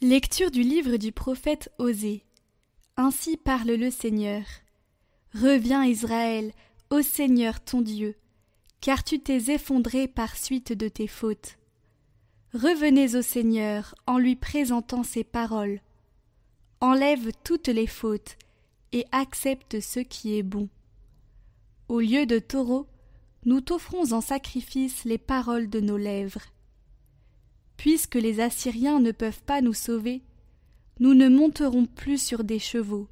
[0.00, 2.22] Lecture du livre du prophète Osée.
[2.96, 4.44] Ainsi parle le Seigneur.
[5.34, 6.52] Reviens Israël,
[6.90, 8.14] ô Seigneur ton Dieu,
[8.80, 11.58] car tu t'es effondré par suite de tes fautes.
[12.54, 15.80] Revenez au Seigneur en lui présentant ses paroles.
[16.80, 18.36] Enlève toutes les fautes
[18.92, 20.68] et accepte ce qui est bon.
[21.88, 22.86] Au lieu de taureaux,
[23.46, 26.46] nous t'offrons en sacrifice les paroles de nos lèvres.
[27.78, 30.20] Puisque les Assyriens ne peuvent pas nous sauver,
[30.98, 33.08] nous ne monterons plus sur des chevaux,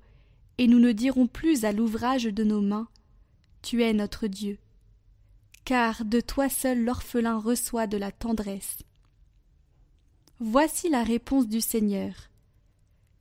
[0.58, 2.88] et nous ne dirons plus à l'ouvrage de nos mains
[3.62, 4.58] Tu es notre Dieu.
[5.64, 8.78] Car de toi seul l'orphelin reçoit de la tendresse.
[10.40, 12.12] Voici la réponse du Seigneur.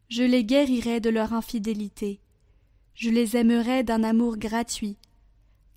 [0.10, 2.20] Je les guérirai de leur infidélité,
[2.96, 4.98] je les aimerai d'un amour gratuit,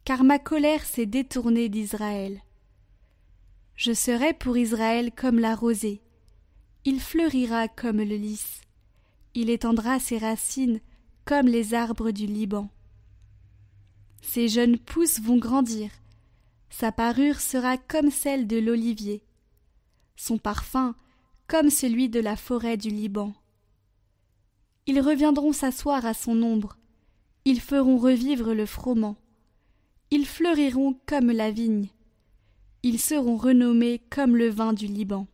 [0.05, 2.41] car ma colère s'est détournée d'Israël.
[3.79, 6.03] Je serai pour Israël comme la rosée.
[6.85, 8.63] Il fleurira comme le lys.
[9.35, 10.81] Il étendra ses racines
[11.25, 12.71] comme les arbres du Liban.
[14.21, 15.93] Ses jeunes pousses vont grandir.
[16.71, 19.23] Sa parure sera comme celle de l'olivier.
[20.17, 20.97] Son parfum
[21.47, 23.33] comme celui de la forêt du Liban.
[24.87, 26.79] Ils reviendront s'asseoir à son ombre.
[27.45, 29.17] Ils feront revivre le froment.
[30.11, 31.91] Ils fleuriront comme la vigne
[32.89, 35.27] ils seront renommés comme le vin du Liban.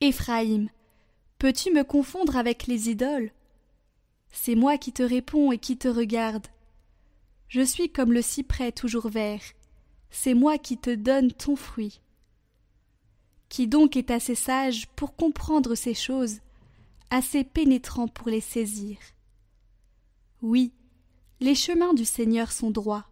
[0.00, 0.68] Éphraïm,
[1.40, 3.32] peux-tu me confondre avec les idoles?
[4.30, 6.46] C'est moi qui te réponds et qui te regarde.
[7.48, 9.42] Je suis comme le cyprès toujours vert,
[10.10, 12.00] c'est moi qui te donne ton fruit.
[13.48, 16.38] Qui donc est assez sage pour comprendre ces choses,
[17.10, 18.98] assez pénétrant pour les saisir?
[20.42, 20.72] Oui,
[21.40, 23.08] les chemins du Seigneur sont droits.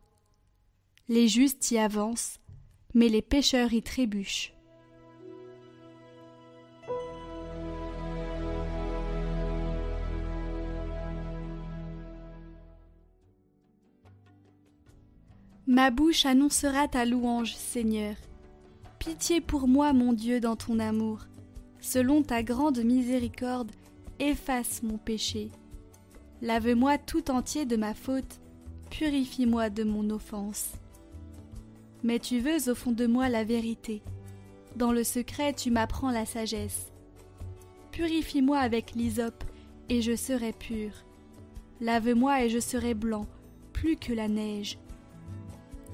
[1.08, 2.38] Les justes y avancent,
[2.94, 4.52] mais les pêcheurs y trébuchent.
[15.66, 18.16] Ma bouche annoncera ta louange, Seigneur.
[18.98, 21.20] Pitié pour moi, mon Dieu, dans ton amour.
[21.80, 23.72] Selon ta grande miséricorde,
[24.18, 25.50] efface mon péché.
[26.42, 28.40] Lave-moi tout entier de ma faute,
[28.90, 30.72] purifie-moi de mon offense.
[32.02, 34.02] Mais tu veux au fond de moi la vérité.
[34.76, 36.92] Dans le secret, tu m'apprends la sagesse.
[37.90, 39.44] Purifie-moi avec l'hysope,
[39.88, 40.92] et je serai pur.
[41.80, 43.26] Lave-moi et je serai blanc,
[43.72, 44.78] plus que la neige.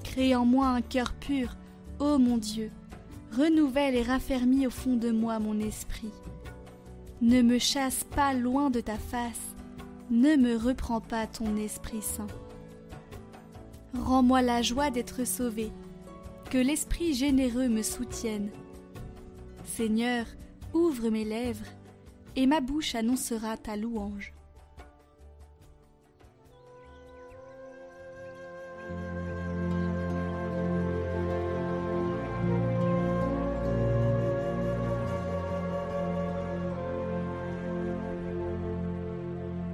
[0.03, 1.57] Crée en moi un cœur pur,
[1.99, 2.71] ô mon Dieu.
[3.31, 6.11] Renouvelle et raffermis au fond de moi mon esprit.
[7.21, 9.55] Ne me chasse pas loin de ta face,
[10.09, 12.27] ne me reprends pas ton Esprit Saint.
[13.93, 15.71] Rends-moi la joie d'être sauvé,
[16.49, 18.49] que l'Esprit généreux me soutienne.
[19.65, 20.25] Seigneur,
[20.73, 21.65] ouvre mes lèvres,
[22.35, 24.33] et ma bouche annoncera ta louange.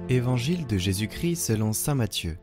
[0.08, 2.38] Évangile de Jésus-Christ selon Saint Matthieu.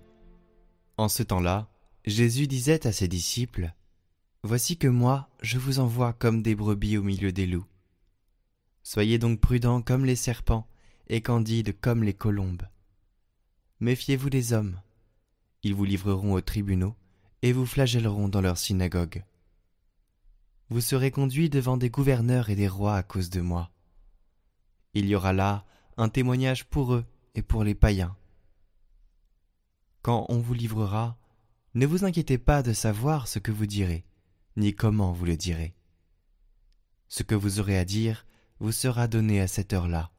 [0.97, 1.69] En ce temps-là,
[2.05, 3.73] Jésus disait à ses disciples
[4.45, 7.65] Voici que moi, je vous envoie comme des brebis au milieu des loups.
[8.83, 10.67] Soyez donc prudents comme les serpents
[11.07, 12.67] et candides comme les colombes.
[13.79, 14.81] Méfiez-vous des hommes.
[15.63, 16.93] Ils vous livreront aux tribunaux
[17.41, 19.23] et vous flagelleront dans leurs synagogues.
[20.69, 23.71] Vous serez conduits devant des gouverneurs et des rois à cause de moi.
[24.93, 25.63] Il y aura là
[25.95, 27.05] un témoignage pour eux
[27.35, 28.17] et pour les païens.
[30.01, 31.17] Quand on vous livrera,
[31.75, 34.03] ne vous inquiétez pas de savoir ce que vous direz
[34.55, 35.73] ni comment vous le direz.
[37.07, 38.25] Ce que vous aurez à dire
[38.59, 40.11] vous sera donné à cette heure-là.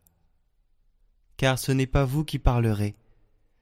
[1.37, 2.97] Car ce n'est pas vous qui parlerez,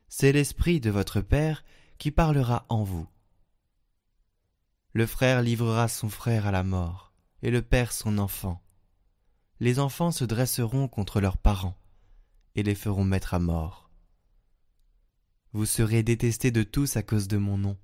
[0.09, 1.65] c'est l'Esprit de votre Père
[1.99, 3.07] qui parlera en vous.
[4.93, 8.63] Le frère livrera son frère à la mort, et le père son enfant.
[9.61, 11.79] Les enfants se dresseront contre leurs parents,
[12.55, 13.89] et les feront mettre à mort.
[15.53, 17.79] Vous serez détestés de tous à cause de mon nom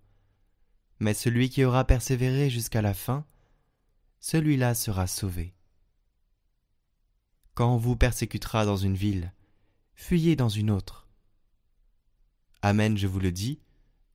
[1.00, 3.24] mais celui qui aura persévéré jusqu'à la fin,
[4.20, 5.54] celui-là sera sauvé.
[7.54, 9.32] Quand on vous persécutera dans une ville,
[9.94, 11.08] fuyez dans une autre.
[12.62, 13.60] Amen, je vous le dis,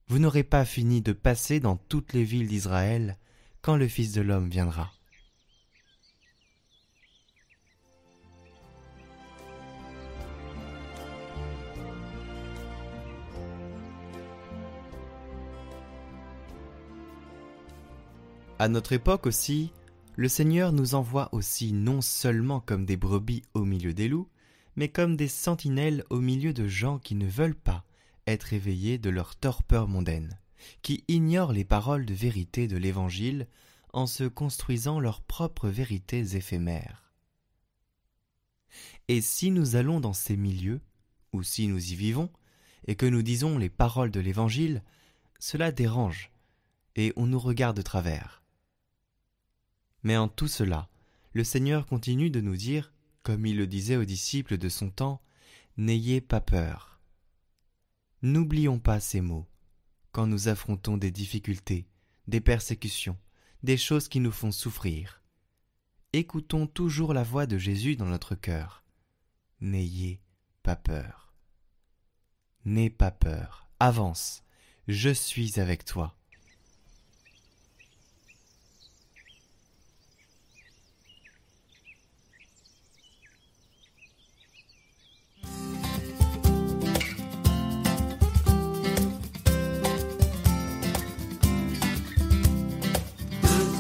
[0.08, 3.18] vous n'aurez pas fini de passer dans toutes les villes d'Israël
[3.62, 4.94] quand le Fils de l'homme viendra.
[18.64, 19.74] À notre époque aussi,
[20.16, 24.30] le Seigneur nous envoie aussi non seulement comme des brebis au milieu des loups,
[24.78, 27.84] mais comme des sentinelles au milieu de gens qui ne veulent pas
[28.26, 30.40] être éveillés de leur torpeur mondaine,
[30.82, 33.50] qui ignorent les paroles de vérité de l'Évangile
[33.92, 37.12] en se construisant leurs propres vérités éphémères.
[39.10, 40.80] Et si nous allons dans ces milieux,
[41.34, 42.30] ou si nous y vivons,
[42.88, 44.84] et que nous disons les paroles de l'Évangile,
[45.38, 46.32] cela dérange,
[46.96, 48.43] et on nous regarde de travers.
[50.04, 50.90] Mais en tout cela,
[51.34, 55.22] le Seigneur continue de nous dire, comme il le disait aux disciples de son temps,
[55.76, 57.00] N'ayez pas peur.
[58.22, 59.48] N'oublions pas ces mots
[60.12, 61.88] quand nous affrontons des difficultés,
[62.28, 63.18] des persécutions,
[63.64, 65.24] des choses qui nous font souffrir.
[66.14, 68.84] Écoutons toujours la voix de Jésus dans notre cœur.
[69.62, 70.22] N'ayez
[70.62, 71.34] pas peur.
[72.66, 74.44] N'aie pas peur, avance,
[74.88, 76.16] je suis avec toi.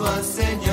[0.04, 0.73] Señor.